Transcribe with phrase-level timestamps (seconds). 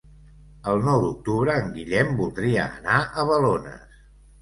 [0.71, 4.05] El nou d'octubre en Guillem voldria anar a Balones.